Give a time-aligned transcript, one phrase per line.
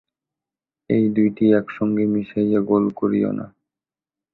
[0.89, 3.45] এই দুইটি একসঙ্গে মিশাইয়া গোল করিও না।